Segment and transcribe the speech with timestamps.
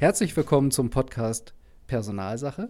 [0.00, 1.54] Herzlich willkommen zum Podcast
[1.88, 2.68] Personalsache.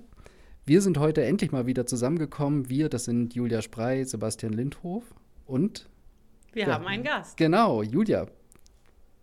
[0.64, 2.70] Wir sind heute endlich mal wieder zusammengekommen.
[2.70, 5.04] Wir, das sind Julia Sprey, Sebastian Lindhof
[5.44, 5.90] und
[6.54, 7.36] wir ja, haben einen Gast.
[7.36, 8.29] Genau, Julia.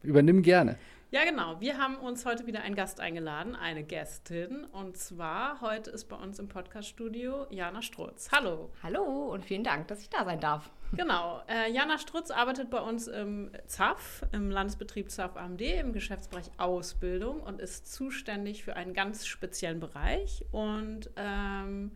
[0.03, 0.77] Übernimm gerne.
[1.09, 1.59] Ja, genau.
[1.59, 4.66] Wir haben uns heute wieder einen Gast eingeladen, eine Gästin.
[4.66, 8.30] Und zwar heute ist bei uns im Podcaststudio Jana Strutz.
[8.31, 8.69] Hallo.
[8.83, 10.69] Hallo und vielen Dank, dass ich da sein darf.
[10.94, 11.41] Genau.
[11.48, 17.41] Äh, Jana Strutz arbeitet bei uns im ZAF, im Landesbetrieb ZAF AMD, im Geschäftsbereich Ausbildung
[17.41, 20.45] und ist zuständig für einen ganz speziellen Bereich.
[20.52, 21.91] Und ähm,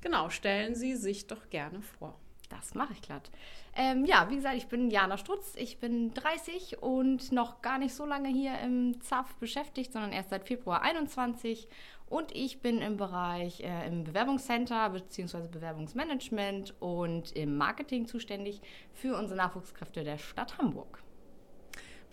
[0.00, 2.18] genau, stellen Sie sich doch gerne vor.
[2.56, 3.30] Das mache ich glatt.
[3.74, 7.94] Ähm, ja, wie gesagt, ich bin Jana Strutz, ich bin 30 und noch gar nicht
[7.94, 11.68] so lange hier im ZAF beschäftigt, sondern erst seit Februar 21.
[12.08, 15.48] Und ich bin im Bereich äh, im Bewerbungscenter bzw.
[15.48, 18.60] Bewerbungsmanagement und im Marketing zuständig
[18.92, 21.02] für unsere Nachwuchskräfte der Stadt Hamburg.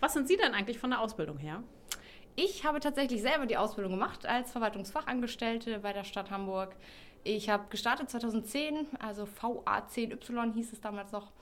[0.00, 1.62] Was sind Sie denn eigentlich von der Ausbildung her?
[2.34, 6.74] Ich habe tatsächlich selber die Ausbildung gemacht als Verwaltungsfachangestellte bei der Stadt Hamburg.
[7.24, 11.32] Ich habe gestartet 2010, also VA10Y hieß es damals noch.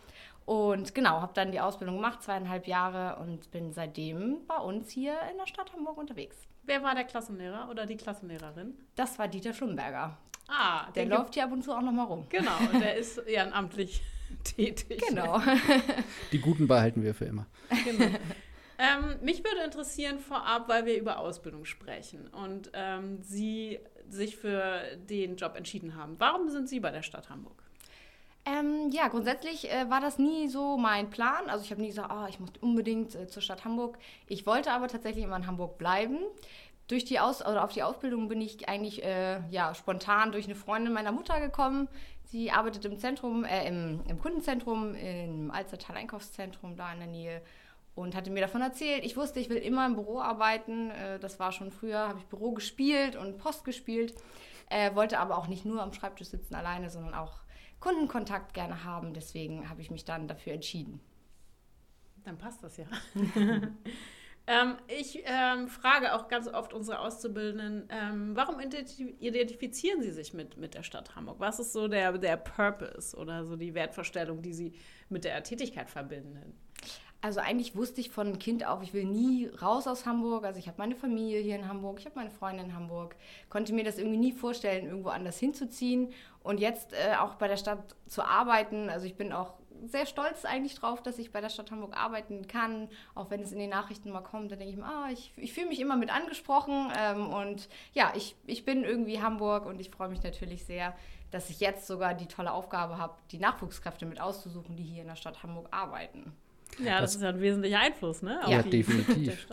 [0.44, 5.14] Und genau, habe dann die Ausbildung gemacht, zweieinhalb Jahre und bin seitdem bei uns hier
[5.30, 6.36] in der Stadt Hamburg unterwegs.
[6.64, 8.74] Wer war der Klassenlehrer oder die Klassenlehrerin?
[8.96, 10.16] Das war Dieter Schlumberger.
[10.48, 12.26] Ah, der läuft hier ab und zu auch noch mal rum.
[12.28, 14.02] Genau, der ist ehrenamtlich
[14.44, 15.02] tätig.
[15.08, 15.40] Genau.
[16.32, 17.46] Die Guten behalten wir für immer.
[17.84, 18.06] Genau.
[18.80, 23.78] Ähm, mich würde interessieren vorab, weil wir über Ausbildung sprechen und ähm, Sie
[24.12, 26.16] sich für den Job entschieden haben.
[26.18, 27.62] Warum sind Sie bei der Stadt Hamburg?
[28.46, 31.48] Ähm, ja, grundsätzlich äh, war das nie so mein Plan.
[31.48, 33.98] Also ich habe nie gesagt, oh, ich muss unbedingt äh, zur Stadt Hamburg.
[34.28, 36.18] Ich wollte aber tatsächlich immer in Hamburg bleiben.
[36.88, 40.54] Durch die Aus oder auf die Ausbildung bin ich eigentlich äh, ja, spontan durch eine
[40.54, 41.88] Freundin meiner Mutter gekommen.
[42.24, 47.42] Sie arbeitet im Zentrum, äh, im, im Kundenzentrum, im Alstertal Einkaufszentrum da in der Nähe
[47.94, 49.04] und hatte mir davon erzählt.
[49.04, 50.90] Ich wusste, ich will immer im Büro arbeiten.
[50.90, 54.14] Äh, das war schon früher, habe ich Büro gespielt und Post gespielt.
[54.68, 57.40] Äh, wollte aber auch nicht nur am Schreibtisch sitzen alleine, sondern auch
[57.80, 59.14] Kundenkontakt gerne haben.
[59.14, 61.00] Deswegen habe ich mich dann dafür entschieden.
[62.24, 62.84] Dann passt das ja.
[64.46, 70.56] ähm, ich ähm, frage auch ganz oft unsere Auszubildenden, ähm, warum identifizieren sie sich mit,
[70.58, 71.40] mit der Stadt Hamburg?
[71.40, 74.74] Was ist so der, der Purpose oder so die Wertvorstellung, die sie
[75.08, 76.54] mit der Tätigkeit verbinden?
[77.22, 80.44] Also eigentlich wusste ich von Kind auf, ich will nie raus aus Hamburg.
[80.44, 83.14] Also ich habe meine Familie hier in Hamburg, ich habe meine Freunde in Hamburg,
[83.50, 86.12] konnte mir das irgendwie nie vorstellen, irgendwo anders hinzuziehen.
[86.42, 89.54] Und jetzt äh, auch bei der Stadt zu arbeiten, also ich bin auch
[89.86, 92.88] sehr stolz eigentlich drauf, dass ich bei der Stadt Hamburg arbeiten kann.
[93.14, 95.52] Auch wenn es in den Nachrichten mal kommt, dann denke ich mir, ah, ich, ich
[95.52, 96.92] fühle mich immer mit angesprochen.
[96.98, 100.94] Ähm, und ja, ich, ich bin irgendwie Hamburg und ich freue mich natürlich sehr,
[101.30, 105.08] dass ich jetzt sogar die tolle Aufgabe habe, die Nachwuchskräfte mit auszusuchen, die hier in
[105.08, 106.32] der Stadt Hamburg arbeiten.
[106.78, 108.40] Ja, das, das ist ja ein wesentlicher Einfluss, ne?
[108.46, 109.46] ja, definitiv.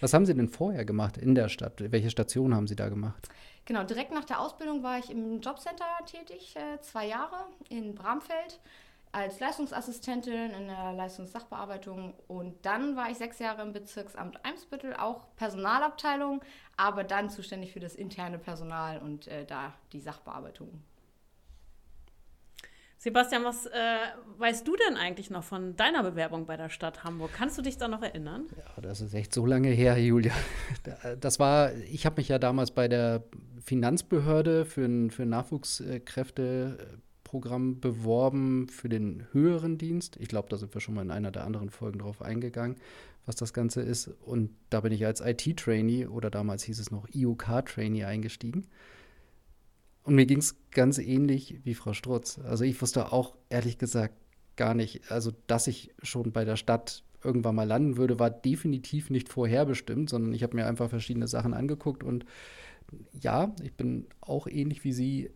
[0.00, 1.74] Was haben Sie denn vorher gemacht in der Stadt?
[1.78, 3.28] Welche Station haben Sie da gemacht?
[3.64, 8.60] Genau, direkt nach der Ausbildung war ich im Jobcenter tätig, äh, zwei Jahre in Bramfeld
[9.14, 15.22] als Leistungsassistentin in der Leistungssachbearbeitung und dann war ich sechs Jahre im Bezirksamt Eimsbüttel, auch
[15.36, 16.42] Personalabteilung,
[16.76, 20.82] aber dann zuständig für das interne Personal und äh, da die Sachbearbeitung
[23.04, 23.70] Sebastian, was äh,
[24.38, 27.32] weißt du denn eigentlich noch von deiner Bewerbung bei der Stadt Hamburg?
[27.36, 28.46] Kannst du dich da noch erinnern?
[28.56, 30.32] Ja, das ist echt so lange her, Julia.
[31.20, 33.22] Das war, ich habe mich ja damals bei der
[33.62, 40.16] Finanzbehörde für ein, für Nachwuchskräfteprogramm beworben für den höheren Dienst.
[40.18, 42.76] Ich glaube, da sind wir schon mal in einer der anderen Folgen drauf eingegangen,
[43.26, 44.08] was das Ganze ist.
[44.24, 48.66] Und da bin ich als IT-Trainee oder damals hieß es noch IOK-Trainee eingestiegen.
[50.04, 52.38] Und mir ging es ganz ähnlich wie Frau Strutz.
[52.38, 54.14] Also ich wusste auch ehrlich gesagt
[54.56, 59.10] gar nicht, also dass ich schon bei der Stadt irgendwann mal landen würde, war definitiv
[59.10, 62.26] nicht vorherbestimmt, sondern ich habe mir einfach verschiedene Sachen angeguckt und
[63.18, 65.30] ja, ich bin auch ähnlich wie Sie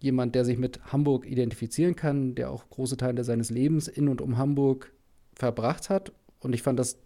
[0.00, 4.20] jemand, der sich mit Hamburg identifizieren kann, der auch große Teile seines Lebens in und
[4.20, 4.92] um Hamburg
[5.34, 6.98] verbracht hat und ich fand das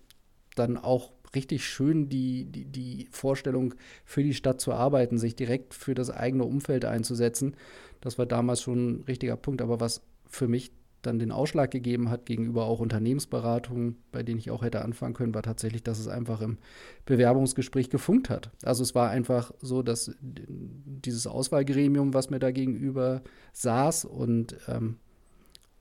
[0.54, 3.74] dann auch richtig schön, die, die, die Vorstellung,
[4.04, 7.54] für die Stadt zu arbeiten, sich direkt für das eigene Umfeld einzusetzen.
[8.00, 9.62] Das war damals schon ein richtiger Punkt.
[9.62, 10.72] Aber was für mich
[11.06, 15.34] dann den Ausschlag gegeben hat gegenüber auch Unternehmensberatungen, bei denen ich auch hätte anfangen können,
[15.34, 16.58] war tatsächlich, dass es einfach im
[17.04, 18.50] Bewerbungsgespräch gefunkt hat.
[18.64, 23.22] Also es war einfach so, dass dieses Auswahlgremium, was mir da gegenüber
[23.52, 24.96] saß und, ähm,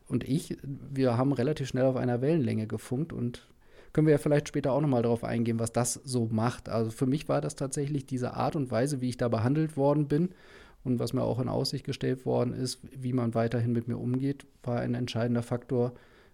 [0.08, 3.48] und ich, wir haben relativ schnell auf einer Wellenlänge gefunkt und
[3.96, 6.68] können wir ja vielleicht später auch nochmal darauf eingehen, was das so macht.
[6.68, 10.10] Also für mich war das tatsächlich diese Art und Weise, wie ich da behandelt worden
[10.10, 10.36] bin
[10.84, 14.46] und was mir auch in Aussicht gestellt worden ist, wie man weiterhin mit mir umgeht,
[14.64, 15.94] war ein entscheidender Faktor,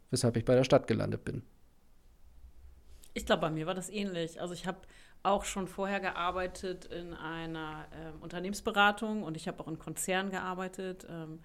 [0.09, 1.43] weshalb ich bei der Stadt gelandet bin.
[3.13, 4.41] Ich glaube, bei mir war das ähnlich.
[4.41, 4.79] Also ich habe
[5.21, 11.05] auch schon vorher gearbeitet in einer äh, Unternehmensberatung und ich habe auch in Konzernen gearbeitet
[11.07, 11.37] ähm,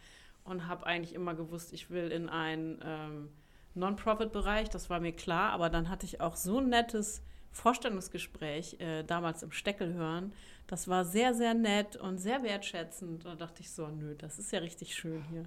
[0.45, 3.29] und habe eigentlich immer gewusst, ich will in einen ähm,
[3.77, 9.03] Non-Profit-Bereich, das war mir klar, aber dann hatte ich auch so ein nettes Vorstellungsgespräch äh,
[9.03, 10.33] damals im Steckelhören.
[10.67, 13.25] Das war sehr, sehr nett und sehr wertschätzend.
[13.25, 15.45] Da dachte ich so, nö, das ist ja richtig schön hier.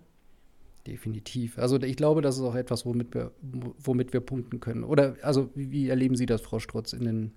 [0.87, 1.59] Definitiv.
[1.59, 4.83] Also ich glaube, das ist auch etwas, womit wir, womit wir punkten können.
[4.83, 7.33] Oder also wie, wie erleben Sie das, Frau Strutz, in den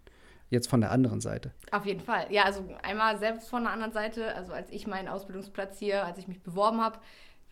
[0.49, 1.53] jetzt von der anderen Seite?
[1.71, 2.27] Auf jeden Fall.
[2.31, 6.19] Ja, also einmal selbst von der anderen Seite, also als ich meinen Ausbildungsplatz hier, als
[6.19, 6.99] ich mich beworben habe,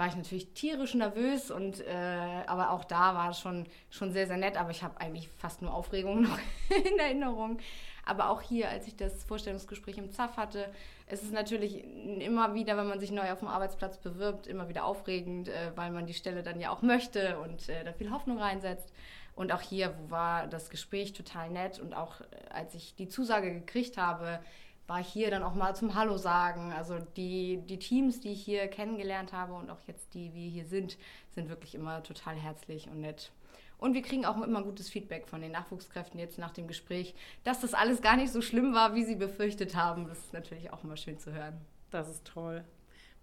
[0.00, 4.26] war ich natürlich tierisch nervös und äh, aber auch da war es schon, schon sehr,
[4.26, 6.38] sehr nett, aber ich habe eigentlich fast nur Aufregung noch
[6.70, 7.58] in Erinnerung.
[8.06, 10.72] Aber auch hier, als ich das Vorstellungsgespräch im ZAF hatte,
[11.06, 11.84] es ist natürlich
[12.18, 15.90] immer wieder, wenn man sich neu auf dem Arbeitsplatz bewirbt, immer wieder aufregend, äh, weil
[15.90, 18.94] man die Stelle dann ja auch möchte und äh, da viel Hoffnung reinsetzt.
[19.36, 23.52] Und auch hier war das Gespräch total nett und auch äh, als ich die Zusage
[23.52, 24.40] gekriegt habe,
[24.90, 26.72] war ich hier dann auch mal zum Hallo sagen.
[26.72, 30.64] Also die, die Teams, die ich hier kennengelernt habe und auch jetzt die, wir hier
[30.64, 30.98] sind,
[31.32, 33.30] sind wirklich immer total herzlich und nett.
[33.78, 37.14] Und wir kriegen auch immer gutes Feedback von den Nachwuchskräften jetzt nach dem Gespräch,
[37.44, 40.08] dass das alles gar nicht so schlimm war, wie sie befürchtet haben.
[40.08, 41.60] Das ist natürlich auch immer schön zu hören.
[41.92, 42.64] Das ist toll.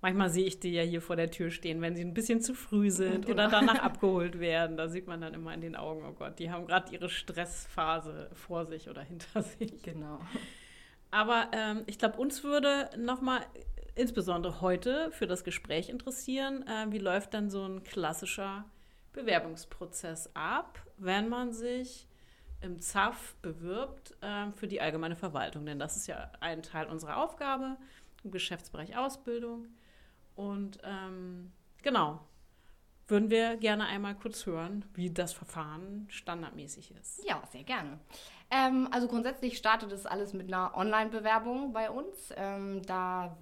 [0.02, 2.54] Manchmal sehe ich die ja hier vor der Tür stehen, wenn sie ein bisschen zu
[2.54, 3.34] früh sind genau.
[3.34, 4.78] oder danach abgeholt werden.
[4.78, 8.30] Da sieht man dann immer in den Augen, oh Gott, die haben gerade ihre Stressphase
[8.34, 9.84] vor sich oder hinter sich.
[9.84, 10.22] Genau.
[11.12, 13.42] Aber ähm, ich glaube, uns würde nochmal
[13.96, 18.66] insbesondere heute für das Gespräch interessieren, äh, wie läuft dann so ein klassischer
[19.14, 22.08] Bewerbungsprozess ab, wenn man sich
[22.62, 25.66] im ZAF bewirbt äh, für die allgemeine Verwaltung.
[25.66, 27.78] Denn das ist ja ein Teil unserer Aufgabe
[28.24, 29.68] im Geschäftsbereich Ausbildung.
[30.36, 31.52] Und ähm,
[31.82, 32.20] genau,
[33.08, 37.24] würden wir gerne einmal kurz hören, wie das Verfahren standardmäßig ist.
[37.26, 38.00] Ja, sehr gerne.
[38.50, 42.34] Ähm, also grundsätzlich startet das alles mit einer Online-Bewerbung bei uns.
[42.36, 43.38] Ähm, da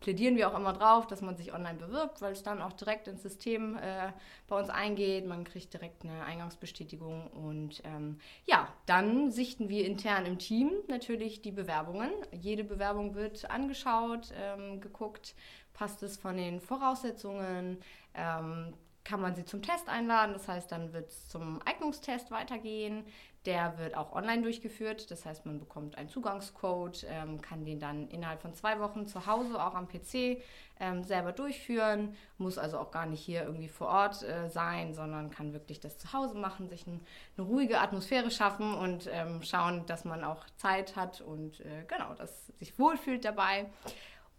[0.00, 3.06] plädieren wir auch immer drauf, dass man sich online bewirbt, weil es dann auch direkt
[3.06, 4.12] ins System äh,
[4.48, 5.26] bei uns eingeht.
[5.26, 11.42] Man kriegt direkt eine Eingangsbestätigung und ähm, ja, dann sichten wir intern im Team natürlich
[11.42, 12.10] die Bewerbungen.
[12.32, 15.34] Jede Bewerbung wird angeschaut, ähm, geguckt,
[15.74, 17.78] passt es von den Voraussetzungen,
[18.14, 18.72] ähm,
[19.04, 20.32] kann man sie zum Test einladen.
[20.32, 23.04] Das heißt, dann wird es zum Eignungstest weitergehen.
[23.46, 25.10] Der wird auch online durchgeführt.
[25.10, 29.26] Das heißt, man bekommt einen Zugangscode, ähm, kann den dann innerhalb von zwei Wochen zu
[29.26, 30.42] Hause auch am PC
[30.78, 32.16] ähm, selber durchführen.
[32.36, 35.96] Muss also auch gar nicht hier irgendwie vor Ort äh, sein, sondern kann wirklich das
[35.96, 37.00] zu Hause machen, sich ein,
[37.38, 42.12] eine ruhige Atmosphäre schaffen und ähm, schauen, dass man auch Zeit hat und äh, genau,
[42.14, 43.66] dass sich wohlfühlt dabei.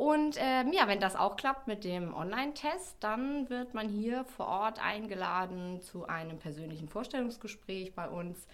[0.02, 4.48] Und ähm, ja, wenn das auch klappt mit dem Online-Test, dann wird man hier vor
[4.48, 8.48] Ort eingeladen zu einem persönlichen Vorstellungsgespräch bei uns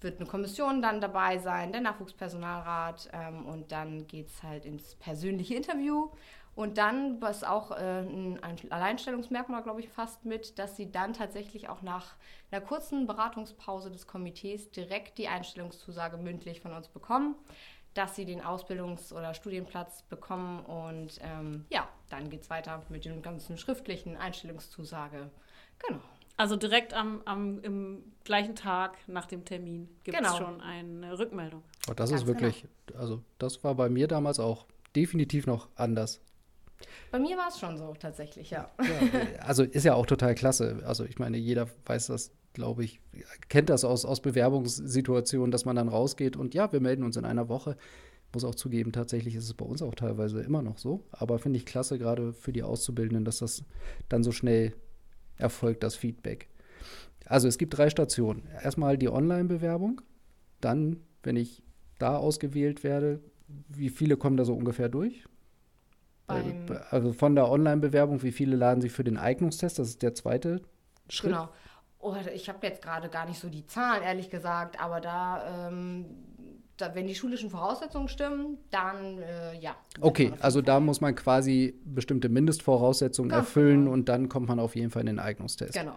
[0.00, 4.94] wird eine Kommission dann dabei sein, der Nachwuchspersonalrat ähm, und dann geht es halt ins
[4.96, 6.10] persönliche Interview.
[6.54, 8.40] Und dann, was auch äh, ein
[8.70, 12.16] Alleinstellungsmerkmal, glaube ich, fast mit, dass sie dann tatsächlich auch nach
[12.50, 17.36] einer kurzen Beratungspause des Komitees direkt die Einstellungszusage mündlich von uns bekommen,
[17.94, 20.64] dass sie den Ausbildungs- oder Studienplatz bekommen.
[20.64, 25.30] Und ähm, ja, dann geht es weiter mit dem ganzen schriftlichen Einstellungszusage.
[25.86, 26.00] Genau.
[26.38, 30.38] Also direkt am, am, im gleichen Tag nach dem Termin gibt es genau.
[30.38, 31.64] schon eine Rückmeldung.
[31.90, 33.00] Oh, das Ganz ist wirklich, genau.
[33.00, 36.20] also das war bei mir damals auch definitiv noch anders.
[37.10, 38.70] Bei mir war es schon so tatsächlich, ja.
[38.78, 39.40] ja.
[39.40, 40.80] Also ist ja auch total klasse.
[40.86, 43.00] Also ich meine, jeder weiß das, glaube ich,
[43.48, 47.24] kennt das aus, aus Bewerbungssituationen, dass man dann rausgeht und ja, wir melden uns in
[47.24, 47.76] einer Woche.
[48.32, 51.04] Muss auch zugeben, tatsächlich ist es bei uns auch teilweise immer noch so.
[51.10, 53.64] Aber finde ich klasse, gerade für die Auszubildenden, dass das
[54.08, 54.74] dann so schnell
[55.38, 56.48] erfolgt das Feedback.
[57.24, 58.48] Also es gibt drei Stationen.
[58.62, 60.00] Erstmal die Online-Bewerbung,
[60.60, 61.62] dann, wenn ich
[61.98, 63.20] da ausgewählt werde,
[63.68, 65.24] wie viele kommen da so ungefähr durch?
[66.26, 69.78] Beim also von der Online-Bewerbung, wie viele laden sich für den Eignungstest?
[69.78, 70.60] Das ist der zweite
[71.08, 71.30] Schritt.
[71.30, 71.48] Genau.
[72.00, 76.04] Oh, ich habe jetzt gerade gar nicht so die Zahlen, ehrlich gesagt, aber da ähm,
[76.78, 79.76] da, wenn die schulischen Voraussetzungen stimmen, dann äh, ja.
[80.00, 83.92] Okay, also da muss man quasi bestimmte Mindestvoraussetzungen Ganz erfüllen genau.
[83.92, 85.74] und dann kommt man auf jeden Fall in den Eignungstest.
[85.74, 85.96] Genau.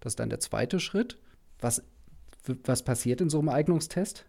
[0.00, 1.18] Das ist dann der zweite Schritt.
[1.60, 1.82] Was,
[2.64, 4.24] was passiert in so einem Eignungstest?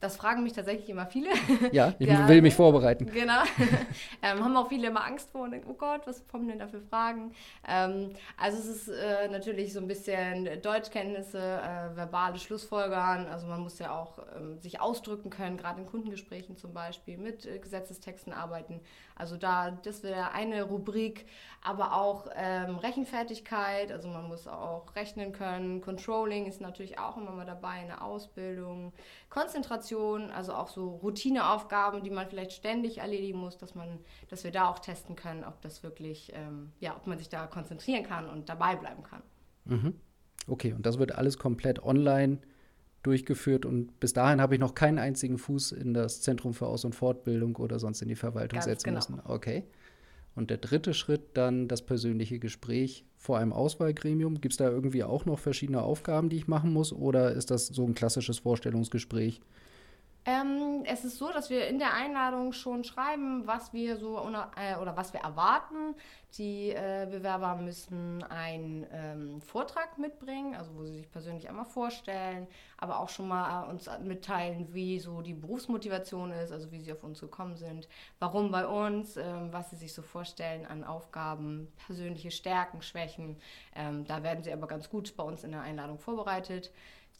[0.00, 1.30] Das fragen mich tatsächlich immer viele.
[1.72, 3.06] Ja, ich ja, will mich vorbereiten.
[3.06, 3.42] Genau.
[4.22, 6.66] ähm, haben auch viele immer Angst vor und denken, oh Gott, was kommen denn da
[6.66, 7.32] für Fragen?
[7.68, 13.26] Ähm, also es ist äh, natürlich so ein bisschen Deutschkenntnisse, äh, verbale Schlussfolgern.
[13.26, 17.44] Also man muss ja auch ähm, sich ausdrücken können, gerade in Kundengesprächen zum Beispiel, mit
[17.44, 18.80] äh, Gesetzestexten arbeiten.
[19.20, 21.26] Also da, das wäre eine Rubrik,
[21.62, 25.82] aber auch ähm, Rechenfertigkeit, also man muss auch rechnen können.
[25.82, 28.94] Controlling ist natürlich auch immer mal dabei, eine Ausbildung.
[29.28, 33.98] Konzentration also auch so Routineaufgaben, die man vielleicht ständig erledigen muss, dass man,
[34.30, 37.46] dass wir da auch testen können, ob das wirklich, ähm, ja, ob man sich da
[37.46, 39.22] konzentrieren kann und dabei bleiben kann.
[39.66, 40.00] Mhm.
[40.48, 42.38] Okay, und das wird alles komplett online
[43.02, 46.84] durchgeführt und bis dahin habe ich noch keinen einzigen Fuß in das Zentrum für Aus-
[46.84, 48.96] und Fortbildung oder sonst in die Verwaltung Ganz setzen genau.
[48.96, 49.20] müssen.
[49.24, 49.64] Okay.
[50.34, 54.40] Und der dritte Schritt dann das persönliche Gespräch vor einem Auswahlgremium.
[54.40, 57.66] Gibt es da irgendwie auch noch verschiedene Aufgaben, die ich machen muss oder ist das
[57.66, 59.40] so ein klassisches Vorstellungsgespräch?
[60.26, 64.18] Ähm, es ist so, dass wir in der Einladung schon schreiben, was wir so
[64.56, 65.94] äh, oder was wir erwarten.
[66.36, 72.46] Die äh, Bewerber müssen einen ähm, Vortrag mitbringen, also wo sie sich persönlich einmal vorstellen,
[72.76, 76.92] aber auch schon mal äh, uns mitteilen, wie so die Berufsmotivation ist, also wie sie
[76.92, 77.88] auf uns gekommen sind,
[78.20, 83.38] warum bei uns, ähm, was sie sich so vorstellen an Aufgaben, persönliche Stärken, Schwächen.
[83.74, 86.70] Ähm, da werden sie aber ganz gut bei uns in der Einladung vorbereitet.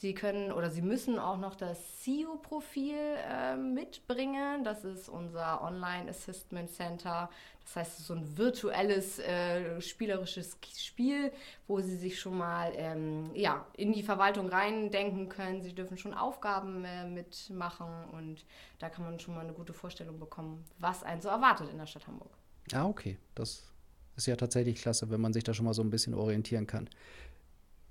[0.01, 4.65] Sie können oder Sie müssen auch noch das CIO-Profil äh, mitbringen.
[4.65, 7.29] Das ist unser Online Assessment Center.
[7.67, 11.31] Das heißt, es ist so ein virtuelles, äh, spielerisches Spiel,
[11.69, 15.61] wo Sie sich schon mal ähm, ja, in die Verwaltung reindenken können.
[15.61, 18.47] Sie dürfen schon Aufgaben äh, mitmachen und
[18.79, 21.87] da kann man schon mal eine gute Vorstellung bekommen, was einen so erwartet in der
[21.87, 22.31] Stadt Hamburg.
[22.73, 23.19] Ah, okay.
[23.35, 23.71] Das
[24.17, 26.89] ist ja tatsächlich klasse, wenn man sich da schon mal so ein bisschen orientieren kann.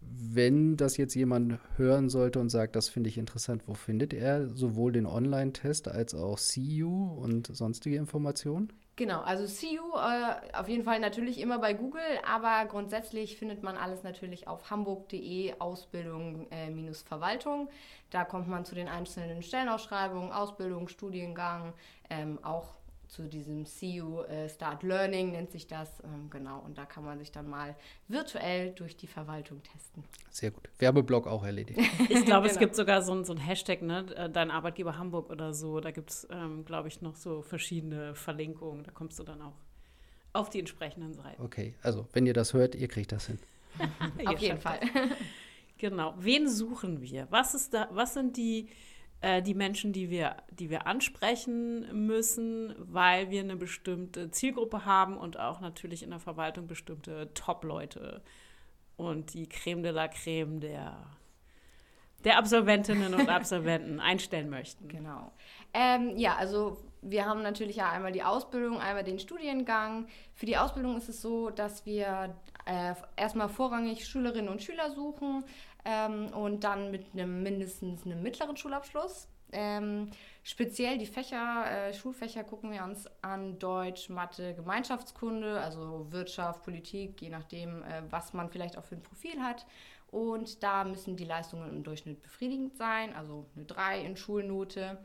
[0.01, 4.47] Wenn das jetzt jemand hören sollte und sagt, das finde ich interessant, wo findet er
[4.49, 8.71] sowohl den Online-Test als auch CU und sonstige Informationen?
[8.99, 13.77] Genau, also CU äh, auf jeden Fall natürlich immer bei Google, aber grundsätzlich findet man
[13.77, 17.69] alles natürlich auf hamburg.de Ausbildung äh.
[18.09, 21.71] Da kommt man zu den einzelnen Stellenausschreibungen, Ausbildung, Studiengang,
[22.09, 22.73] ähm, auch
[23.09, 26.59] zu diesem CU äh, Start Learning nennt sich das, ähm, genau.
[26.59, 27.75] Und da kann man sich dann mal
[28.07, 30.03] virtuell durch die Verwaltung testen.
[30.29, 30.69] Sehr gut.
[30.77, 31.79] Werbeblock auch erledigt.
[32.09, 32.59] Ich glaube, es Genau.
[32.65, 34.05] gibt sogar so ein, so ein Hashtag, ne?
[34.15, 35.79] äh, Dein Arbeitgeber Hamburg oder so.
[35.79, 38.83] Da gibt es, ähm, glaube ich, noch so verschiedene Verlinkungen.
[38.83, 39.55] Da kommst du dann auch
[40.33, 41.41] auf die entsprechenden Seiten.
[41.41, 43.39] Okay, also wenn ihr das hört, ihr kriegt das hin.
[44.25, 44.79] Auf jeden Fall.
[44.81, 44.91] das.
[45.79, 46.13] Genau.
[46.19, 47.27] Wen suchen wir?
[47.29, 48.67] Was ist da, was sind die,
[49.21, 55.17] äh, die Menschen, die wir, die wir ansprechen müssen, weil wir eine bestimmte Zielgruppe haben
[55.17, 58.21] und auch natürlich in der Verwaltung bestimmte Top-Leute
[58.95, 60.97] und die Creme de la Creme der,
[62.23, 64.88] der Absolventinnen und Absolventen einstellen möchten.
[64.88, 65.31] Genau.
[65.73, 70.07] Ähm, ja, also wir haben natürlich ja einmal die Ausbildung, einmal den Studiengang.
[70.33, 75.43] Für die Ausbildung ist es so, dass wir äh, erstmal vorrangig Schülerinnen und Schüler suchen
[75.85, 79.27] ähm, und dann mit einem mindestens einem mittleren Schulabschluss.
[79.51, 80.11] Ähm,
[80.43, 87.21] speziell die Fächer, äh, Schulfächer gucken wir uns an Deutsch, Mathe, Gemeinschaftskunde, also Wirtschaft, Politik,
[87.21, 89.65] je nachdem, äh, was man vielleicht auch für ein Profil hat.
[90.11, 94.97] Und da müssen die Leistungen im Durchschnitt befriedigend sein, also eine 3 in Schulnote.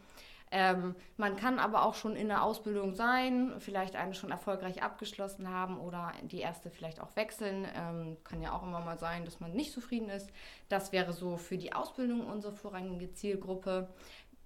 [0.57, 5.51] Ähm, man kann aber auch schon in der Ausbildung sein, vielleicht eine schon erfolgreich abgeschlossen
[5.51, 7.67] haben oder die erste vielleicht auch wechseln.
[7.75, 10.31] Ähm, kann ja auch immer mal sein, dass man nicht zufrieden ist.
[10.69, 13.89] Das wäre so für die Ausbildung unsere vorrangige Zielgruppe.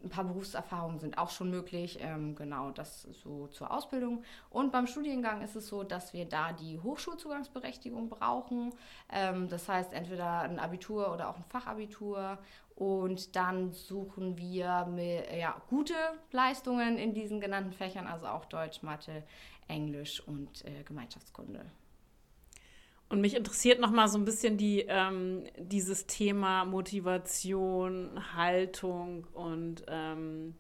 [0.02, 1.98] Ein paar Berufserfahrungen sind auch schon möglich.
[2.00, 4.22] Ähm, genau, das so zur Ausbildung.
[4.48, 8.72] Und beim Studiengang ist es so, dass wir da die Hochschulzugangsberechtigung brauchen.
[9.12, 12.38] Ähm, das heißt, entweder ein Abitur oder auch ein Fachabitur.
[12.78, 15.94] Und dann suchen wir mit, ja, gute
[16.30, 19.24] Leistungen in diesen genannten Fächern, also auch Deutsch, Mathe,
[19.66, 21.66] Englisch und äh, Gemeinschaftskunde.
[23.08, 29.84] Und mich interessiert noch mal so ein bisschen die, ähm, dieses Thema Motivation, Haltung und
[29.88, 30.54] ähm,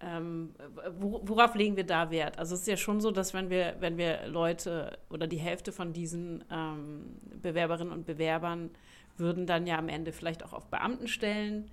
[0.00, 0.54] ähm,
[0.98, 2.36] wo- worauf legen wir da Wert?
[2.36, 5.70] Also es ist ja schon so, dass wenn wir, wenn wir Leute oder die Hälfte
[5.70, 8.70] von diesen ähm, Bewerberinnen und Bewerbern
[9.16, 11.70] würden dann ja am Ende vielleicht auch auf Beamtenstellen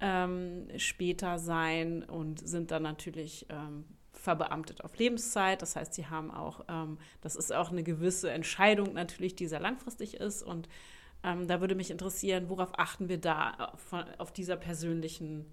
[0.00, 5.62] ähm, später sein und sind dann natürlich ähm, verbeamtet auf Lebenszeit.
[5.62, 9.60] Das heißt, sie haben auch, ähm, das ist auch eine gewisse Entscheidung natürlich, die sehr
[9.60, 10.42] langfristig ist.
[10.42, 10.68] Und
[11.24, 15.46] ähm, da würde mich interessieren, worauf achten wir da auf, auf dieser persönlichen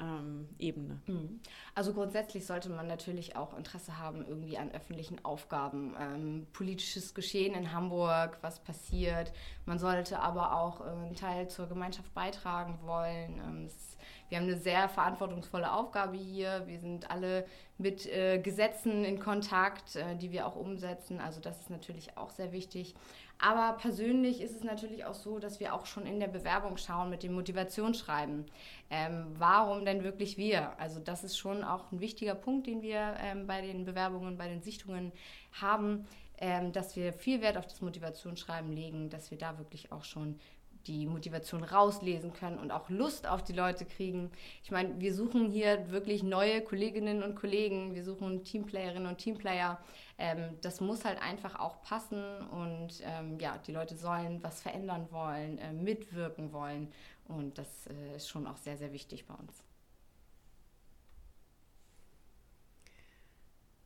[0.00, 1.00] ähm, Ebene?
[1.06, 1.40] Mhm.
[1.74, 7.54] Also grundsätzlich sollte man natürlich auch Interesse haben irgendwie an öffentlichen Aufgaben, ähm, politisches Geschehen
[7.54, 9.32] in Hamburg, was passiert.
[9.64, 13.40] Man sollte aber auch äh, einen Teil zur Gemeinschaft beitragen wollen.
[13.46, 13.96] Ähm, es,
[14.28, 16.62] wir haben eine sehr verantwortungsvolle Aufgabe hier.
[16.66, 17.46] Wir sind alle
[17.78, 21.20] mit äh, Gesetzen in Kontakt, äh, die wir auch umsetzen.
[21.20, 22.94] Also das ist natürlich auch sehr wichtig.
[23.38, 27.10] Aber persönlich ist es natürlich auch so, dass wir auch schon in der Bewerbung schauen
[27.10, 28.46] mit dem Motivationsschreiben.
[28.90, 30.78] Ähm, warum denn wirklich wir?
[30.80, 34.48] Also das ist schon auch ein wichtiger Punkt, den wir ähm, bei den Bewerbungen, bei
[34.48, 35.12] den Sichtungen
[35.52, 36.06] haben,
[36.38, 40.40] ähm, dass wir viel Wert auf das Motivationsschreiben legen, dass wir da wirklich auch schon
[40.86, 44.30] die Motivation rauslesen können und auch Lust auf die Leute kriegen.
[44.62, 49.78] Ich meine, wir suchen hier wirklich neue Kolleginnen und Kollegen, wir suchen Teamplayerinnen und Teamplayer.
[50.18, 55.08] Ähm, das muss halt einfach auch passen und ähm, ja, die Leute sollen was verändern
[55.10, 56.92] wollen, äh, mitwirken wollen
[57.28, 59.62] und das äh, ist schon auch sehr, sehr wichtig bei uns.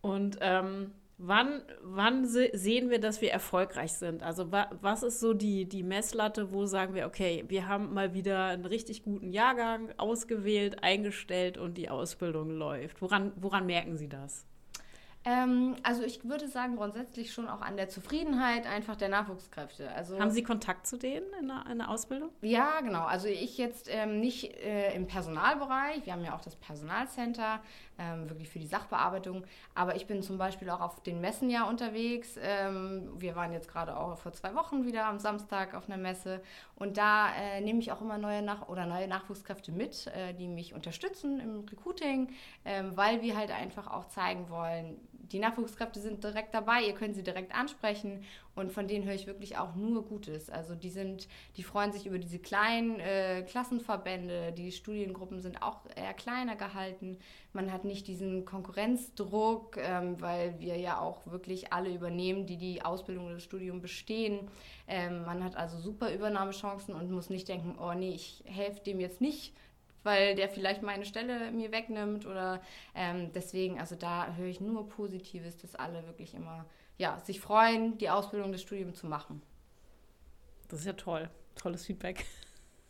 [0.02, 0.92] Und ähm,
[1.23, 4.23] wann, wann se sehen wir, dass wir erfolgreich sind?
[4.23, 8.15] Also wa was ist so die, die Messlatte, wo sagen wir, okay, wir haben mal
[8.15, 13.03] wieder einen richtig guten Jahrgang ausgewählt, eingestellt und die Ausbildung läuft?
[13.03, 14.47] Woran, woran merken Sie das?
[15.23, 19.91] Ähm, also ich würde sagen, grundsätzlich schon auch an der Zufriedenheit einfach der Nachwuchskräfte.
[19.93, 22.31] Also, Haben Sie Kontakt zu denen in der, in der Ausbildung?
[22.41, 23.05] Ja, genau.
[23.05, 26.07] Also ich jetzt ähm, nicht äh, im Personalbereich.
[26.07, 27.61] Wir haben ja auch das Personalcenter,
[27.99, 29.45] ähm, wirklich für die Sachbearbeitung.
[29.75, 32.37] Aber ich bin zum Beispiel auch auf den Messen ja unterwegs.
[32.41, 36.41] Ähm, wir waren jetzt gerade auch vor zwei Wochen wieder am Samstag auf einer Messe.
[36.77, 40.49] Und da äh, nehme ich auch immer neue, Nach oder neue Nachwuchskräfte mit, äh, die
[40.49, 42.31] mich unterstützen im Recruiting,
[42.65, 44.97] ähm, weil wir halt einfach auch zeigen wollen,
[45.33, 48.25] die Nachwuchskräfte sind direkt dabei, ihr könnt sie direkt ansprechen
[48.57, 50.50] und von denen höre ich wirklich auch nur Gutes.
[50.50, 55.79] Also die sind, die freuen sich über diese kleinen äh, Klassenverbände, die Studiengruppen sind auch
[55.95, 57.19] eher kleiner gehalten.
[57.52, 62.83] Man hat nicht diesen Konkurrenzdruck, ähm, weil wir ja auch wirklich alle übernehmen, die die
[62.83, 64.49] Ausbildung oder das Studium bestehen.
[64.88, 68.99] Ähm, man hat also super Übernahmechancen und muss nicht denken, oh nee, ich helfe dem
[68.99, 69.55] jetzt nicht
[70.02, 72.61] weil der vielleicht meine Stelle mir wegnimmt oder
[72.95, 76.66] ähm, deswegen, also da höre ich nur Positives, dass alle wirklich immer
[76.99, 79.42] ja, sich freuen, die Ausbildung des Studiums zu machen.
[80.69, 82.25] Das ist ja toll, tolles Feedback.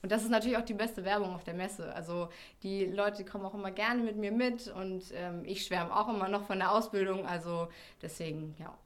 [0.02, 1.94] Und das ist natürlich auch die beste Werbung auf der Messe.
[1.94, 2.30] Also
[2.62, 6.28] die Leute kommen auch immer gerne mit mir mit und ähm, ich schwärme auch immer
[6.28, 7.26] noch von der Ausbildung.
[7.26, 7.68] Also
[8.00, 8.76] deswegen, ja.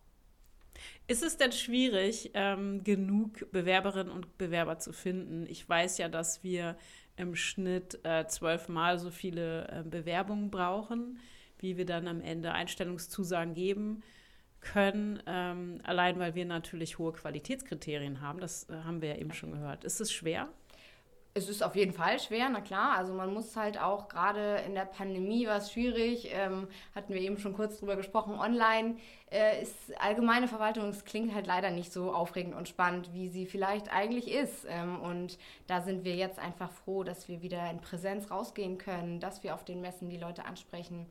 [1.06, 5.46] Ist es denn schwierig, ähm, genug Bewerberinnen und Bewerber zu finden?
[5.48, 6.76] Ich weiß ja, dass wir
[7.16, 11.18] im Schnitt äh, zwölfmal so viele äh, Bewerbungen brauchen,
[11.58, 14.02] wie wir dann am Ende Einstellungszusagen geben
[14.60, 18.40] können, ähm, allein weil wir natürlich hohe Qualitätskriterien haben.
[18.40, 19.84] Das äh, haben wir ja eben schon gehört.
[19.84, 20.48] Ist es schwer?
[21.36, 22.96] Es ist auf jeden Fall schwer, na klar.
[22.96, 27.20] Also man muss halt auch gerade in der Pandemie war es schwierig, ähm, hatten wir
[27.20, 28.98] eben schon kurz drüber gesprochen, online
[29.32, 33.46] äh, ist allgemeine Verwaltung, es klingt halt leider nicht so aufregend und spannend, wie sie
[33.46, 34.64] vielleicht eigentlich ist.
[34.68, 39.18] Ähm, und da sind wir jetzt einfach froh, dass wir wieder in Präsenz rausgehen können,
[39.18, 41.06] dass wir auf den Messen die Leute ansprechen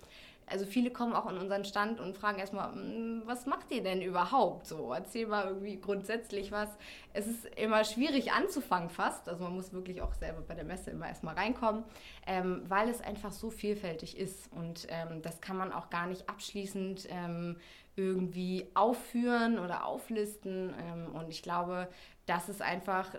[0.48, 4.02] also viele kommen auch an unseren Stand und fragen erstmal, hm, was macht ihr denn
[4.02, 4.94] überhaupt so?
[4.94, 6.70] Erzähl mal irgendwie grundsätzlich was.
[7.14, 10.92] Es ist immer schwierig anzufangen fast, also man muss wirklich auch selber bei der Messe
[10.92, 11.84] immer erstmal reinkommen,
[12.28, 16.30] ähm, weil es einfach so vielfältig ist und ähm, das kann man auch gar nicht
[16.30, 17.58] abschließend ähm,
[17.96, 21.88] irgendwie aufführen oder auflisten ähm, und ich glaube,
[22.26, 23.14] das ist einfach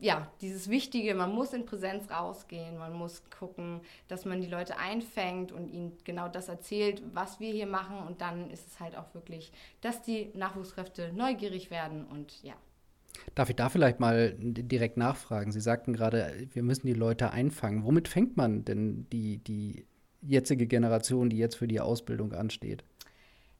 [0.00, 4.78] ja, dieses Wichtige, man muss in Präsenz rausgehen, man muss gucken, dass man die Leute
[4.78, 7.98] einfängt und ihnen genau das erzählt, was wir hier machen.
[8.06, 12.54] Und dann ist es halt auch wirklich, dass die Nachwuchskräfte neugierig werden und ja.
[13.34, 15.50] Darf ich da vielleicht mal direkt nachfragen?
[15.50, 17.84] Sie sagten gerade, wir müssen die Leute einfangen.
[17.84, 19.86] Womit fängt man denn die, die
[20.22, 22.84] jetzige Generation, die jetzt für die Ausbildung ansteht?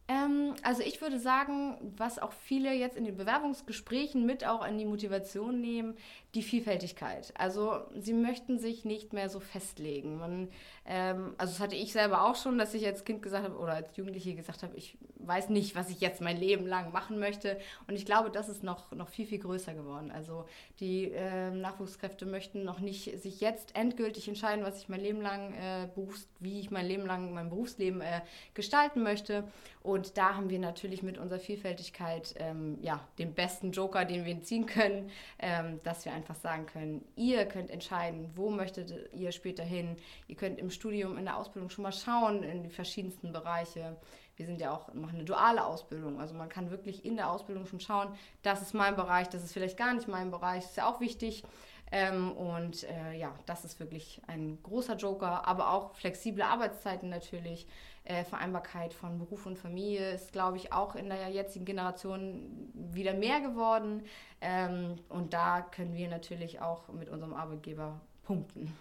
[0.08, 4.78] Ähm, also ich würde sagen, was auch viele jetzt in den Bewerbungsgesprächen mit auch in
[4.78, 5.96] die Motivation nehmen,
[6.34, 7.32] die Vielfältigkeit.
[7.38, 10.18] Also sie möchten sich nicht mehr so festlegen.
[10.18, 10.48] Man,
[10.84, 13.72] ähm, also das hatte ich selber auch schon, dass ich als Kind gesagt habe oder
[13.72, 17.58] als Jugendliche gesagt habe, ich weiß nicht, was ich jetzt mein Leben lang machen möchte.
[17.86, 20.10] Und ich glaube, das ist noch, noch viel, viel größer geworden.
[20.10, 20.44] Also
[20.80, 25.54] die äh, Nachwuchskräfte möchten noch nicht sich jetzt endgültig entscheiden, was ich mein Leben lang
[25.54, 28.20] äh, berufs wie ich mein Leben lang mein Berufsleben äh,
[28.54, 29.44] gestalten möchte.
[29.82, 34.42] Und da haben wir natürlich mit unserer Vielfältigkeit ähm, ja, den besten Joker, den wir
[34.42, 39.62] ziehen können, ähm, dass wir einfach sagen können, ihr könnt entscheiden, wo möchtet ihr später
[39.62, 39.96] hin.
[40.26, 43.96] Ihr könnt im Studium, in der Ausbildung schon mal schauen in die verschiedensten Bereiche.
[44.36, 46.20] Wir sind ja auch, machen eine duale Ausbildung.
[46.20, 48.08] Also man kann wirklich in der Ausbildung schon schauen,
[48.42, 50.62] das ist mein Bereich, das ist vielleicht gar nicht mein Bereich.
[50.62, 51.44] Das ist ja auch wichtig.
[51.90, 57.66] Ähm, und äh, ja, das ist wirklich ein großer Joker, aber auch flexible Arbeitszeiten natürlich.
[58.08, 63.12] Äh, Vereinbarkeit von Beruf und Familie ist, glaube ich, auch in der jetzigen Generation wieder
[63.12, 64.02] mehr geworden.
[64.40, 68.72] Ähm, und da können wir natürlich auch mit unserem Arbeitgeber punkten.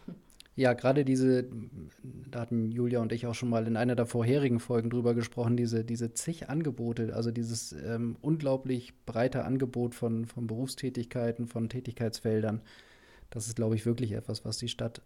[0.56, 1.46] Ja, gerade diese,
[2.32, 5.58] da hatten Julia und ich auch schon mal in einer der vorherigen Folgen drüber gesprochen,
[5.58, 12.62] diese, diese zig Angebote, also dieses ähm, unglaublich breite Angebot von, von Berufstätigkeiten, von Tätigkeitsfeldern.
[13.30, 15.02] Das ist, glaube ich, wirklich etwas, was die Stadt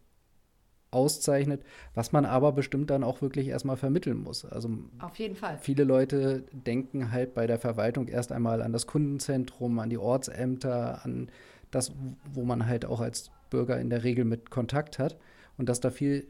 [0.91, 1.63] auszeichnet,
[1.95, 4.45] was man aber bestimmt dann auch wirklich erstmal vermitteln muss.
[4.45, 5.57] Also auf jeden Fall.
[5.61, 11.03] Viele Leute denken halt bei der Verwaltung erst einmal an das Kundenzentrum, an die Ortsämter,
[11.03, 11.29] an
[11.71, 11.93] das,
[12.33, 15.17] wo man halt auch als Bürger in der Regel mit Kontakt hat
[15.57, 16.27] und dass da viel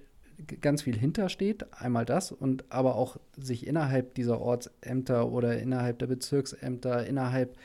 [0.62, 6.08] ganz viel hintersteht, einmal das und aber auch sich innerhalb dieser Ortsämter oder innerhalb der
[6.08, 7.56] Bezirksämter, innerhalb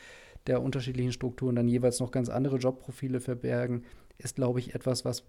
[0.47, 3.85] der unterschiedlichen Strukturen dann jeweils noch ganz andere Jobprofile verbergen,
[4.19, 5.25] ist, glaube ich, etwas, was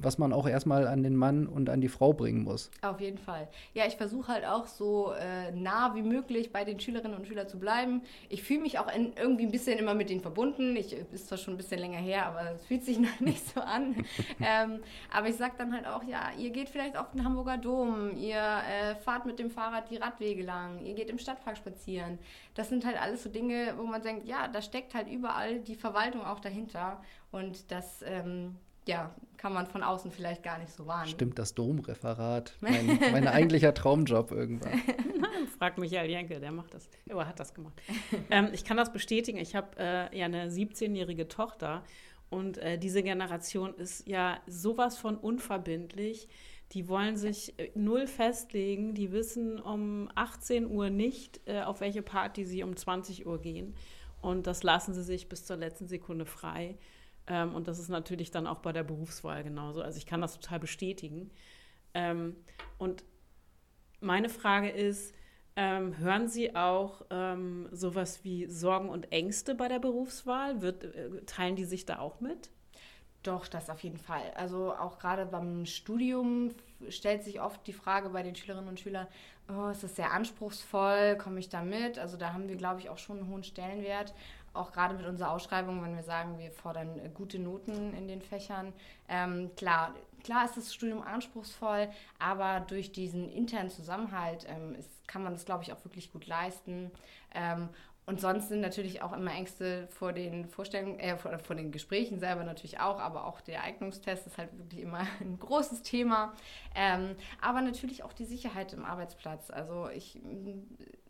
[0.00, 2.70] was man auch erstmal an den Mann und an die Frau bringen muss.
[2.82, 3.48] Auf jeden Fall.
[3.74, 7.48] Ja, ich versuche halt auch so äh, nah wie möglich bei den Schülerinnen und Schülern
[7.48, 8.02] zu bleiben.
[8.28, 10.76] Ich fühle mich auch in, irgendwie ein bisschen immer mit denen verbunden.
[10.76, 13.60] Ich ist zwar schon ein bisschen länger her, aber es fühlt sich noch nicht so
[13.60, 13.96] an.
[14.40, 14.80] ähm,
[15.12, 18.36] aber ich sage dann halt auch, ja, ihr geht vielleicht auf den Hamburger Dom, ihr
[18.36, 22.18] äh, fahrt mit dem Fahrrad die Radwege lang, ihr geht im Stadtpark spazieren.
[22.54, 25.74] Das sind halt alles so Dinge, wo man denkt, ja, da steckt halt überall die
[25.74, 27.02] Verwaltung auch dahinter.
[27.30, 28.56] Und das ähm,
[28.88, 31.14] ja, kann man von außen vielleicht gar nicht so wahrnehmen.
[31.14, 32.56] Stimmt, das Domreferat.
[32.60, 34.82] Mein, mein eigentlicher Traumjob irgendwann.
[35.58, 36.88] Frag Michael Jenke, der macht das.
[37.06, 37.80] Er hat das gemacht.
[38.30, 39.38] ähm, ich kann das bestätigen.
[39.38, 41.84] Ich habe äh, ja eine 17-jährige Tochter
[42.30, 46.28] und äh, diese Generation ist ja sowas von unverbindlich.
[46.72, 48.94] Die wollen sich äh, null festlegen.
[48.94, 53.74] Die wissen um 18 Uhr nicht, äh, auf welche Party sie um 20 Uhr gehen.
[54.20, 56.76] Und das lassen sie sich bis zur letzten Sekunde frei.
[57.28, 59.82] Ähm, und das ist natürlich dann auch bei der Berufswahl genauso.
[59.82, 61.30] Also ich kann das total bestätigen.
[61.94, 62.36] Ähm,
[62.78, 63.04] und
[64.00, 65.14] meine Frage ist,
[65.56, 70.62] ähm, hören Sie auch ähm, sowas wie Sorgen und Ängste bei der Berufswahl?
[70.62, 72.50] Wird, äh, teilen die sich da auch mit?
[73.24, 74.22] Doch, das auf jeden Fall.
[74.36, 76.54] Also auch gerade beim Studium
[76.88, 79.08] stellt sich oft die Frage bei den Schülerinnen und Schülern,
[79.48, 81.98] oh, ist das sehr anspruchsvoll, komme ich da mit?
[81.98, 84.14] Also da haben wir, glaube ich, auch schon einen hohen Stellenwert
[84.52, 88.22] auch gerade mit unserer Ausschreibung, wenn wir sagen, wir fordern äh, gute Noten in den
[88.22, 88.72] Fächern.
[89.08, 95.22] Ähm, klar, klar ist das Studium anspruchsvoll, aber durch diesen internen Zusammenhalt ähm, ist, kann
[95.22, 96.90] man das, glaube ich, auch wirklich gut leisten.
[97.34, 97.68] Ähm,
[98.08, 102.18] und sonst sind natürlich auch immer Ängste vor den Vorstellungen, äh, vor, vor, den Gesprächen
[102.18, 106.32] selber natürlich auch, aber auch der Eignungstest ist halt wirklich immer ein großes Thema.
[106.74, 109.50] Ähm, aber natürlich auch die Sicherheit im Arbeitsplatz.
[109.50, 110.18] Also ich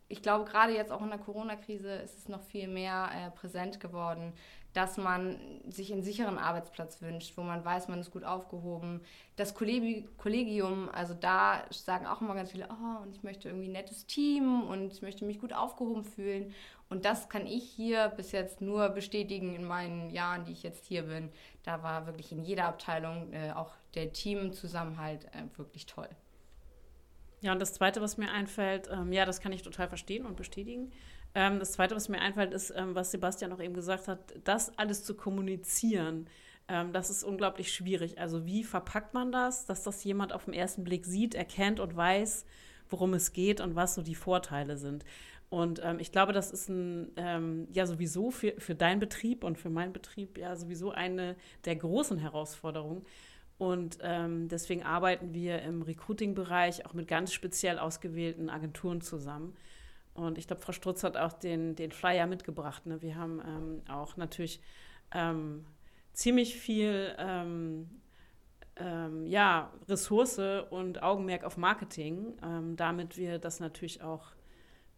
[0.08, 3.78] ich glaube, gerade jetzt auch in der Corona-Krise ist es noch viel mehr äh, präsent
[3.78, 4.32] geworden,
[4.72, 9.00] dass man sich einen sicheren Arbeitsplatz wünscht, wo man weiß, man ist gut aufgehoben.
[9.36, 13.72] Das Kollegium, also da sagen auch immer ganz viele, oh, und ich möchte irgendwie ein
[13.72, 16.54] nettes Team und ich möchte mich gut aufgehoben fühlen.
[16.90, 20.86] Und das kann ich hier bis jetzt nur bestätigen in meinen Jahren, die ich jetzt
[20.86, 21.30] hier bin.
[21.64, 26.08] Da war wirklich in jeder Abteilung äh, auch der Teamzusammenhalt äh, wirklich toll.
[27.40, 30.36] Ja, und das Zweite, was mir einfällt, ähm, ja, das kann ich total verstehen und
[30.36, 30.90] bestätigen.
[31.34, 34.76] Ähm, das Zweite, was mir einfällt, ist, ähm, was Sebastian auch eben gesagt hat, das
[34.78, 36.26] alles zu kommunizieren.
[36.68, 38.18] Ähm, das ist unglaublich schwierig.
[38.18, 41.96] Also wie verpackt man das, dass das jemand auf den ersten Blick sieht, erkennt und
[41.96, 42.44] weiß,
[42.88, 45.04] worum es geht und was so die Vorteile sind.
[45.50, 49.56] Und ähm, ich glaube, das ist ein, ähm, ja sowieso für, für deinen Betrieb und
[49.58, 53.04] für meinen Betrieb ja sowieso eine der großen Herausforderungen,
[53.58, 59.56] und ähm, deswegen arbeiten wir im Recruiting-Bereich auch mit ganz speziell ausgewählten Agenturen zusammen.
[60.14, 62.86] Und ich glaube, Frau Strutz hat auch den, den Flyer mitgebracht.
[62.86, 63.02] Ne?
[63.02, 64.60] Wir haben ähm, auch natürlich
[65.12, 65.64] ähm,
[66.12, 67.88] ziemlich viel ähm,
[68.76, 70.40] ähm, ja, Ressource
[70.70, 74.32] und Augenmerk auf Marketing, ähm, damit wir das natürlich auch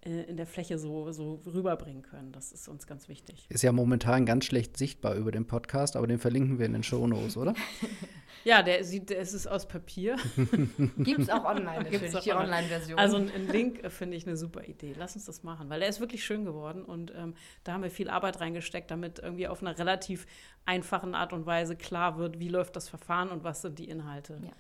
[0.03, 2.33] in der Fläche so, so rüberbringen können.
[2.33, 3.45] Das ist uns ganz wichtig.
[3.51, 6.83] Ist ja momentan ganz schlecht sichtbar über den Podcast, aber den verlinken wir in den
[6.83, 7.55] Shownotes, oder?
[8.45, 10.17] ja, der sieht, der ist aus Papier.
[10.97, 12.99] Gibt es auch online natürlich, auch die Online-Version.
[12.99, 14.95] also ein Link äh, finde ich eine super Idee.
[14.99, 17.35] Lass uns das machen, weil der ist wirklich schön geworden und ähm,
[17.65, 20.27] da haben wir viel Arbeit reingesteckt, damit irgendwie auf einer relativ
[20.65, 24.41] einfachen Art und Weise klar wird, wie läuft das Verfahren und was sind die Inhalte.
[24.43, 24.53] Ja.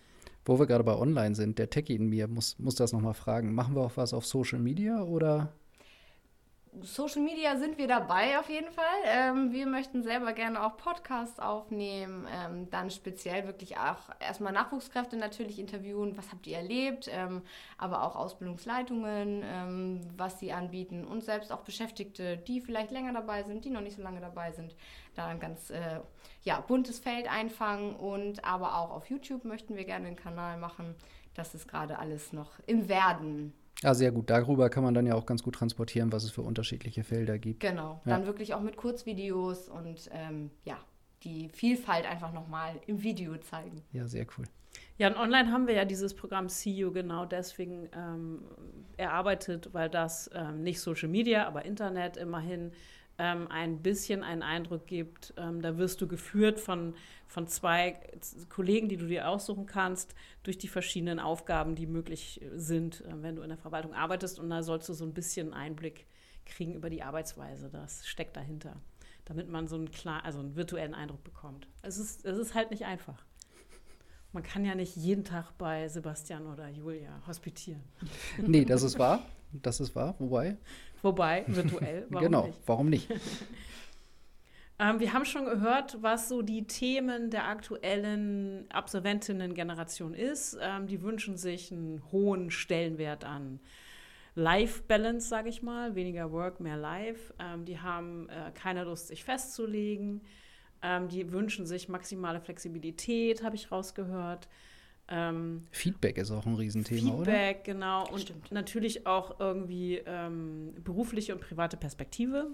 [0.44, 3.54] Wo wir gerade bei Online sind, der Techie in mir muss, muss das nochmal fragen.
[3.54, 5.52] Machen wir auch was auf Social Media oder?
[6.82, 8.84] Social Media sind wir dabei auf jeden Fall.
[9.04, 15.16] Ähm, wir möchten selber gerne auch Podcasts aufnehmen, ähm, dann speziell wirklich auch erstmal Nachwuchskräfte
[15.16, 17.42] natürlich interviewen, was habt ihr erlebt, ähm,
[17.76, 23.42] aber auch Ausbildungsleitungen, ähm, was sie anbieten und selbst auch Beschäftigte, die vielleicht länger dabei
[23.42, 24.76] sind, die noch nicht so lange dabei sind,
[25.16, 26.00] da ein ganz äh,
[26.44, 30.94] ja, buntes Feld einfangen und aber auch auf YouTube möchten wir gerne einen Kanal machen.
[31.34, 33.59] Das ist gerade alles noch im Werden.
[33.82, 34.28] Ja, sehr gut.
[34.28, 37.60] Darüber kann man dann ja auch ganz gut transportieren, was es für unterschiedliche Felder gibt.
[37.60, 38.00] Genau.
[38.04, 38.16] Ja.
[38.16, 40.78] Dann wirklich auch mit Kurzvideos und ähm, ja,
[41.22, 43.82] die Vielfalt einfach nochmal im Video zeigen.
[43.92, 44.44] Ja, sehr cool.
[44.98, 48.42] Ja, und online haben wir ja dieses Programm See You genau deswegen ähm,
[48.96, 52.72] erarbeitet, weil das ähm, nicht Social Media, aber Internet immerhin
[53.20, 55.34] ähm, ein bisschen einen Eindruck gibt.
[55.36, 56.94] Ähm, da wirst du geführt von,
[57.26, 58.00] von zwei
[58.48, 63.36] Kollegen, die du dir aussuchen kannst, durch die verschiedenen Aufgaben, die möglich sind, äh, wenn
[63.36, 64.38] du in der Verwaltung arbeitest.
[64.38, 66.06] Und da sollst du so ein bisschen Einblick
[66.46, 67.68] kriegen über die Arbeitsweise.
[67.68, 68.80] Das steckt dahinter.
[69.26, 71.68] damit man so einen, klar, also einen virtuellen Eindruck bekommt.
[71.82, 73.22] Es ist, es ist halt nicht einfach.
[74.32, 77.82] Man kann ja nicht jeden Tag bei Sebastian oder Julia hospitieren.
[78.38, 79.22] Nee, das ist wahr.
[79.52, 80.14] Das ist wahr.
[80.18, 80.56] Wobei?
[81.02, 82.06] Wobei, virtuell.
[82.08, 82.58] Warum genau, nicht?
[82.66, 83.10] warum nicht?
[84.78, 90.58] ähm, wir haben schon gehört, was so die Themen der aktuellen Absolventinnen-Generation ist.
[90.60, 93.60] Ähm, die wünschen sich einen hohen Stellenwert an
[94.34, 95.94] Life-Balance, sage ich mal.
[95.94, 97.34] Weniger Work, mehr Life.
[97.38, 100.22] Ähm, die haben äh, keine Lust, sich festzulegen.
[100.82, 104.48] Ähm, die wünschen sich maximale Flexibilität, habe ich rausgehört.
[105.10, 107.32] Ähm, Feedback ist auch ein Riesenthema, Feedback, oder?
[107.32, 108.08] Feedback, genau.
[108.08, 108.52] Und Stimmt.
[108.52, 112.46] natürlich auch irgendwie ähm, berufliche und private Perspektive.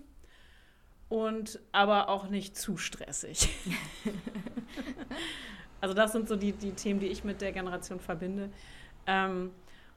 [1.09, 3.49] Und aber auch nicht zu stressig.
[5.81, 8.51] also das sind so die, die Themen, die ich mit der Generation verbinde.
[9.07, 9.51] Ähm,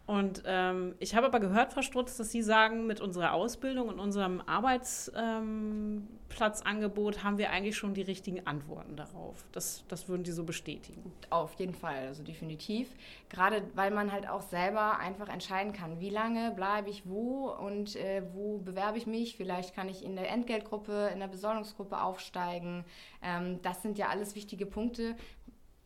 [0.09, 3.99] und ähm, ich habe aber gehört, Frau Strutz, dass Sie sagen, mit unserer Ausbildung und
[3.99, 9.45] unserem Arbeitsplatzangebot ähm, haben wir eigentlich schon die richtigen Antworten darauf.
[9.51, 11.13] Das, das würden Sie so bestätigen.
[11.29, 12.89] Auf jeden Fall, also definitiv.
[13.29, 17.95] Gerade weil man halt auch selber einfach entscheiden kann, wie lange bleibe ich wo und
[17.95, 19.37] äh, wo bewerbe ich mich.
[19.37, 22.83] Vielleicht kann ich in der Entgeltgruppe, in der Besoldungsgruppe aufsteigen.
[23.21, 25.15] Ähm, das sind ja alles wichtige Punkte,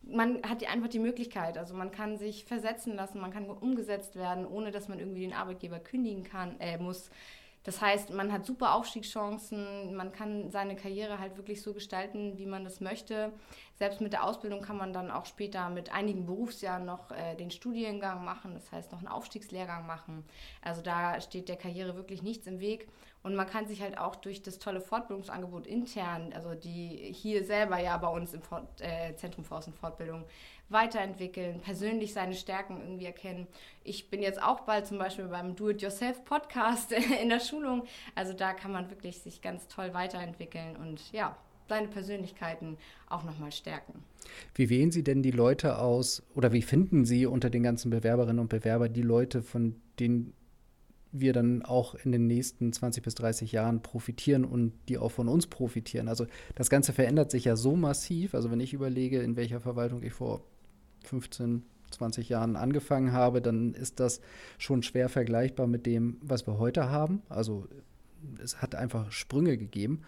[0.06, 4.46] man hat einfach die Möglichkeit, also man kann sich versetzen lassen, man kann umgesetzt werden,
[4.46, 7.10] ohne dass man irgendwie den Arbeitgeber kündigen kann, äh, muss.
[7.64, 12.46] Das heißt, man hat super Aufstiegschancen, man kann seine Karriere halt wirklich so gestalten, wie
[12.46, 13.32] man das möchte.
[13.84, 17.52] Selbst mit der Ausbildung kann man dann auch später mit einigen Berufsjahren noch äh, den
[17.52, 20.24] Studiengang machen, das heißt noch einen Aufstiegslehrgang machen.
[20.62, 22.88] Also da steht der Karriere wirklich nichts im Weg.
[23.24, 27.78] Und man kann sich halt auch durch das tolle Fortbildungsangebot intern, also die hier selber
[27.78, 30.24] ja bei uns im Fort, äh, Zentrum für Außenfortbildung,
[30.70, 33.48] weiterentwickeln, persönlich seine Stärken irgendwie erkennen.
[33.84, 37.84] Ich bin jetzt auch bald zum Beispiel beim Do-It-Yourself-Podcast in der Schulung.
[38.16, 41.36] Also da kann man wirklich sich ganz toll weiterentwickeln und ja,
[41.68, 42.78] seine Persönlichkeiten
[43.10, 44.04] auch nochmal stärken.
[44.56, 48.40] Wie wählen Sie denn die Leute aus oder wie finden Sie unter den ganzen Bewerberinnen
[48.40, 50.34] und Bewerbern die Leute, von denen
[51.14, 55.30] wir dann auch in den nächsten 20 bis 30 Jahren profitieren und die auch von
[55.30, 56.08] uns profitieren.
[56.08, 58.34] Also das Ganze verändert sich ja so massiv.
[58.34, 60.42] Also wenn ich überlege, in welcher Verwaltung ich vor
[61.06, 64.22] 15, 20 Jahren angefangen habe, dann ist das
[64.58, 67.22] schon schwer vergleichbar mit dem, was wir heute haben.
[67.30, 67.68] Also
[68.42, 70.02] es hat einfach Sprünge gegeben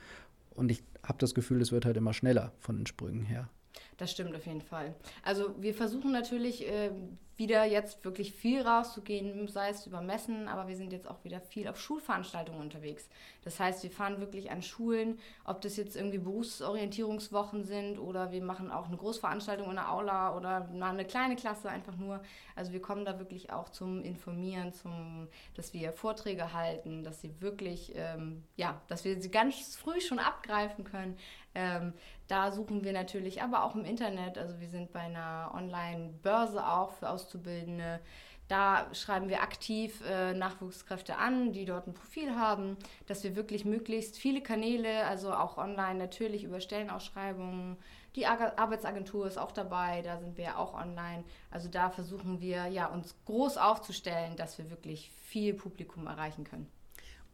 [0.56, 3.50] und ich habe das Gefühl, es wird halt immer schneller von den Sprüngen her.
[3.98, 4.94] Das stimmt auf jeden Fall.
[5.24, 6.92] Also wir versuchen natürlich äh,
[7.38, 11.42] wieder jetzt wirklich viel rauszugehen, sei es über Messen, aber wir sind jetzt auch wieder
[11.42, 13.10] viel auf Schulveranstaltungen unterwegs.
[13.44, 18.42] Das heißt, wir fahren wirklich an Schulen, ob das jetzt irgendwie Berufsorientierungswochen sind oder wir
[18.42, 22.22] machen auch eine Großveranstaltung in der Aula oder eine kleine Klasse einfach nur.
[22.56, 27.42] Also wir kommen da wirklich auch zum Informieren, zum, dass wir Vorträge halten, dass sie
[27.42, 31.18] wirklich, ähm, ja, dass wir sie ganz früh schon abgreifen können.
[31.56, 31.94] Ähm,
[32.28, 34.38] da suchen wir natürlich, aber auch im Internet.
[34.38, 38.00] Also wir sind bei einer Online-Börse auch für Auszubildende.
[38.48, 43.66] Da schreiben wir aktiv äh, Nachwuchskräfte an, die dort ein Profil haben, dass wir wirklich
[43.66, 47.78] möglichst viele Kanäle, also auch online natürlich über Stellenausschreibungen,
[48.16, 51.24] die Ar Arbeitsagentur ist auch dabei, da sind wir auch online.
[51.52, 56.70] Also da versuchen wir ja uns groß aufzustellen, dass wir wirklich viel Publikum erreichen können.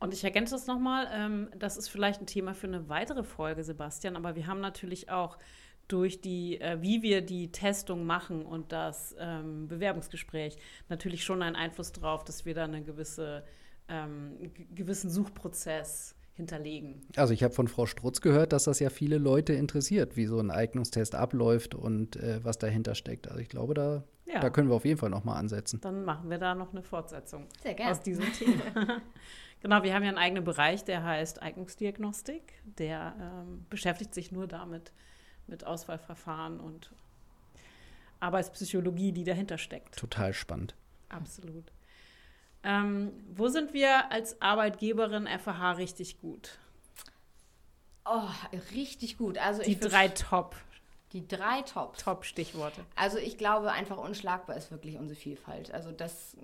[0.02, 3.64] Und ich ergänze das nochmal, ähm, das ist vielleicht ein Thema für eine weitere Folge,
[3.64, 5.38] Sebastian, aber wir haben natürlich auch
[5.88, 10.58] durch die, äh, wie wir die Testung machen und das ähm, Bewerbungsgespräch
[10.90, 13.44] natürlich schon einen Einfluss darauf, dass wir da einen gewisse,
[13.90, 17.02] ähm, gewissen Suchprozess hinterlegen.
[17.16, 20.40] Also ich habe von Frau Strutz gehört, dass das ja viele Leute interessiert, wie so
[20.40, 23.28] ein Eignungstest abläuft und äh, was dahinter steckt.
[23.28, 24.40] Also ich glaube, da, ja.
[24.40, 25.82] da können wir auf jeden Fall nochmal ansetzen.
[25.82, 27.92] Dann machen wir da noch eine Fortsetzung Sehr gerne.
[27.92, 29.02] aus diesem Thema.
[29.62, 32.54] Genau, wir haben ja einen eigenen Bereich, der heißt Eignungsdiagnostik.
[32.64, 34.92] Der ähm, beschäftigt sich nur damit,
[35.48, 36.92] mit Auswahlverfahren und
[38.20, 39.98] Arbeitspsychologie, die dahinter steckt.
[39.98, 40.76] Total spannend.
[41.10, 41.72] Absolut.
[42.64, 46.58] Ähm, wo sind wir als Arbeitgeberin FH richtig gut?
[48.06, 48.30] Oh,
[48.76, 49.38] richtig gut.
[49.38, 50.56] Also die drei Top.
[51.14, 51.98] Die drei Top.
[51.98, 52.86] Top-Stichworte.
[52.96, 55.72] Also ich glaube, einfach unschlagbar ist wirklich unsere Vielfalt.
[55.72, 56.36] Also das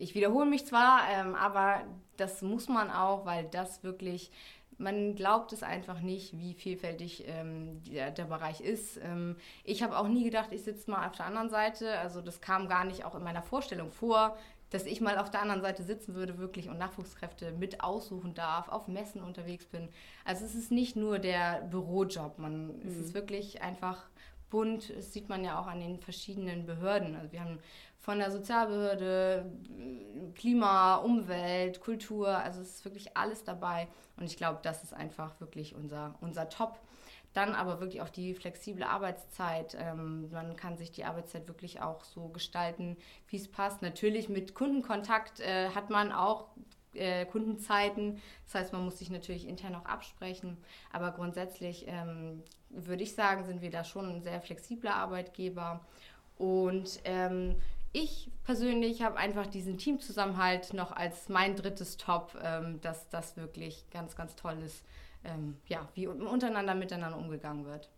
[0.00, 1.82] ich wiederhole mich zwar, ähm, aber
[2.16, 4.32] das muss man auch, weil das wirklich,
[4.78, 8.96] man glaubt es einfach nicht, wie vielfältig ähm, der, der, Bereich ist.
[8.96, 11.98] Ähm, ich habe auch nie gedacht, ich sitze mal auf der anderen Seite.
[11.98, 14.38] Also das kam gar nicht auch in meiner Vorstellung vor,
[14.70, 18.68] dass ich mal auf der anderen Seite sitzen würde wirklich und Nachwuchskräfte mit aussuchen darf,
[18.68, 19.88] auf Messen unterwegs bin.
[20.24, 22.82] Also es ist nicht nur der Bürojob, man, mhm.
[22.86, 24.08] es ist wirklich einfach
[24.48, 24.94] bunt.
[24.96, 27.16] Das sieht man ja auch an den verschiedenen Behörden.
[27.16, 27.58] Also wir haben
[27.98, 29.50] von der Sozialbehörde,
[30.34, 33.88] Klima, Umwelt, Kultur, also es ist wirklich alles dabei.
[34.16, 36.78] Und ich glaube, das ist einfach wirklich unser, unser Top.
[37.32, 39.76] Dann aber wirklich auch die flexible Arbeitszeit.
[39.78, 42.96] Ähm, man kann sich die Arbeitszeit wirklich auch so gestalten,
[43.28, 43.82] wie es passt.
[43.82, 46.48] Natürlich mit Kundenkontakt äh, hat man auch
[46.94, 48.20] äh, Kundenzeiten.
[48.46, 50.56] Das heißt, man muss sich natürlich intern auch absprechen.
[50.92, 55.80] Aber grundsätzlich ähm, würde ich sagen, sind wir da schon ein sehr flexibler Arbeitgeber.
[56.36, 57.56] Und ähm,
[57.92, 63.88] ich persönlich habe einfach diesen Teamzusammenhalt noch als mein drittes Top, ähm, dass das wirklich
[63.90, 64.84] ganz, ganz toll ist,
[65.24, 67.90] ähm, ja, wie untereinander miteinander umgegangen wird.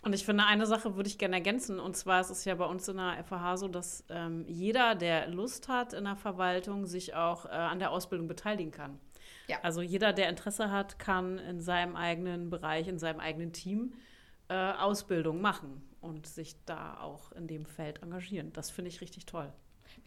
[0.00, 1.80] Und ich finde, eine Sache würde ich gerne ergänzen.
[1.80, 5.28] Und zwar ist es ja bei uns in der FH so, dass ähm, jeder, der
[5.28, 9.00] Lust hat in der Verwaltung, sich auch äh, an der Ausbildung beteiligen kann.
[9.48, 9.58] Ja.
[9.62, 13.94] Also jeder, der Interesse hat, kann in seinem eigenen Bereich, in seinem eigenen Team
[14.48, 18.52] äh, Ausbildung machen und sich da auch in dem Feld engagieren.
[18.52, 19.52] Das finde ich richtig toll.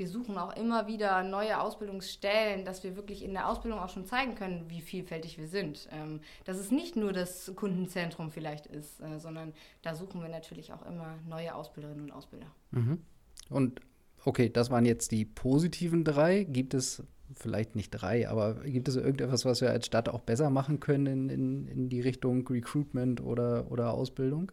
[0.02, 4.08] Wir suchen auch immer wieder neue Ausbildungsstellen, dass wir wirklich in der Ausbildung auch schon
[4.08, 5.88] zeigen können, wie vielfältig wir sind.
[5.92, 10.74] Ähm, dass es nicht nur das Kundenzentrum vielleicht ist, äh, sondern da suchen wir natürlich
[10.74, 12.48] auch immer neue Ausbilderinnen und Ausbilder.
[12.72, 13.04] Mhm.
[13.52, 13.82] Und
[14.26, 16.46] okay, das waren jetzt die positiven drei.
[16.46, 17.04] Gibt es
[17.36, 21.06] vielleicht nicht drei, aber gibt es irgendetwas, was wir als Stadt auch besser machen können
[21.06, 24.52] in, in, in die Richtung Recruitment oder, oder Ausbildung?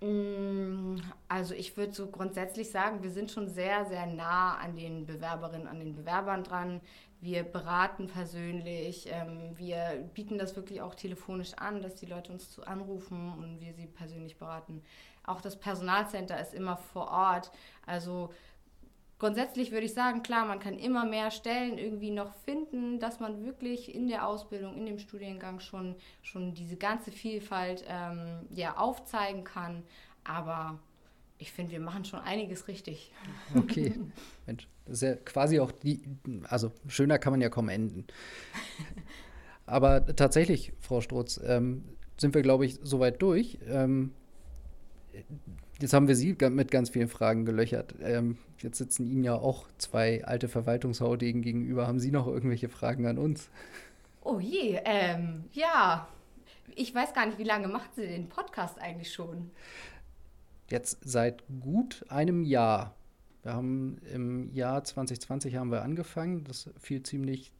[0.00, 5.06] Mm, also ich würde so grundsätzlich sagen, wir sind schon sehr, sehr nah an den
[5.06, 6.80] Bewerberinnen, an den Bewerbern dran.
[7.20, 12.50] Wir beraten persönlich, ähm, wir bieten das wirklich auch telefonisch an, dass die Leute uns
[12.50, 14.82] zu anrufen und wir sie persönlich beraten.
[15.24, 17.50] Auch das Personalcenter ist immer vor Ort.
[17.84, 18.32] Also
[19.18, 23.44] grundsätzlich würde ich sagen, klar, man kann immer mehr Stellen irgendwie noch finden, dass man
[23.44, 29.44] wirklich in der Ausbildung, in dem Studiengang schon, schon diese ganze Vielfalt ähm, ja, aufzeigen
[29.44, 29.82] kann.
[30.24, 30.78] Aber
[31.38, 33.12] ich finde, wir machen schon einiges richtig.
[33.54, 33.94] Okay,
[34.46, 36.02] Mensch, das ist ja quasi auch die,
[36.44, 38.06] also schöner kann man ja kaum enden.
[39.66, 41.84] Aber tatsächlich, Frau Strutz, ähm,
[42.16, 43.58] sind wir, glaube ich, soweit durch.
[43.68, 44.12] Ähm,
[45.80, 47.94] Jetzt haben wir Sie mit ganz vielen Fragen gelöchert.
[48.02, 51.86] Ähm, jetzt sitzen Ihnen ja auch zwei alte Verwaltungshaudegen gegenüber.
[51.86, 53.50] Haben Sie noch irgendwelche Fragen an uns?
[54.22, 56.08] Oh je, ähm, ja.
[56.74, 59.50] Ich weiß gar nicht, wie lange macht Sie den Podcast eigentlich schon?
[60.70, 62.94] Jetzt seit gut einem Jahr.
[63.42, 66.44] Wir haben im Jahr 2020 haben wir angefangen.
[66.44, 67.52] Das fiel ziemlich,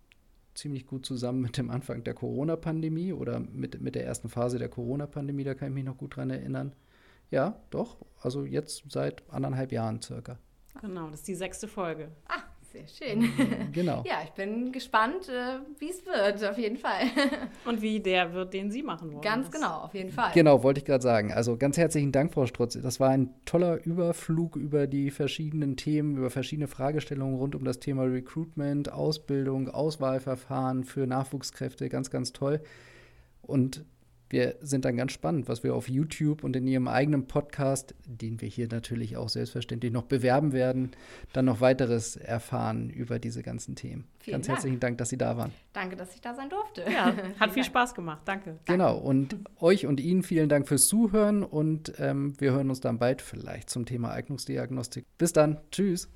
[0.54, 4.68] ziemlich gut zusammen mit dem Anfang der Corona-Pandemie oder mit, mit der ersten Phase der
[4.68, 5.44] Corona-Pandemie.
[5.44, 6.72] Da kann ich mich noch gut dran erinnern.
[7.30, 7.96] Ja, doch.
[8.20, 10.38] Also jetzt seit anderthalb Jahren circa.
[10.80, 12.08] Genau, das ist die sechste Folge.
[12.28, 13.20] Ah, sehr schön.
[13.20, 14.04] Mhm, genau.
[14.06, 17.02] ja, ich bin gespannt, äh, wie es wird, auf jeden Fall.
[17.64, 19.22] Und wie der wird, den Sie machen wollen.
[19.22, 20.32] Ganz genau, auf jeden Fall.
[20.34, 21.32] Genau, wollte ich gerade sagen.
[21.32, 22.78] Also ganz herzlichen Dank, Frau Strutz.
[22.80, 27.80] Das war ein toller Überflug über die verschiedenen Themen, über verschiedene Fragestellungen rund um das
[27.80, 31.88] Thema Recruitment, Ausbildung, Auswahlverfahren für Nachwuchskräfte.
[31.88, 32.60] Ganz, ganz toll.
[33.40, 33.84] Und
[34.30, 38.40] wir sind dann ganz spannend, was wir auf YouTube und in Ihrem eigenen Podcast, den
[38.40, 40.90] wir hier natürlich auch selbstverständlich noch bewerben werden,
[41.32, 44.06] dann noch weiteres erfahren über diese ganzen Themen.
[44.20, 44.56] Vielen ganz Dank.
[44.56, 45.52] herzlichen Dank, dass Sie da waren.
[45.72, 46.84] Danke, dass ich da sein durfte.
[46.90, 48.22] Ja, hat viel Spaß gemacht.
[48.24, 48.58] Danke.
[48.66, 52.98] Genau, und euch und Ihnen vielen Dank fürs Zuhören und ähm, wir hören uns dann
[52.98, 55.06] bald vielleicht zum Thema Eignungsdiagnostik.
[55.16, 55.58] Bis dann.
[55.70, 56.08] Tschüss.